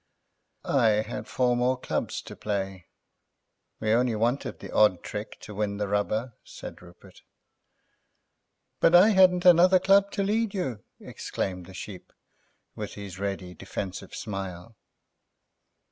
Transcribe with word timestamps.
"I 0.65 1.03
had 1.03 1.27
four 1.27 1.55
more 1.55 1.77
clubs 1.79 2.23
to 2.23 2.35
play; 2.35 2.87
we 3.79 3.91
only 3.93 4.15
wanted 4.15 4.57
the 4.57 4.71
odd 4.73 5.03
trick 5.03 5.39
to 5.41 5.53
win 5.53 5.77
the 5.77 5.87
rubber," 5.87 6.33
said 6.43 6.81
Rupert. 6.81 7.21
"But 8.79 8.95
I 8.95 9.09
hadn't 9.09 9.45
another 9.45 9.77
club 9.77 10.09
to 10.13 10.23
lead 10.23 10.55
you," 10.55 10.83
exclaimed 10.99 11.67
the 11.67 11.75
Sheep, 11.75 12.11
with 12.75 12.95
his 12.95 13.19
ready, 13.19 13.53
defensive 13.53 14.15
smile. 14.15 14.75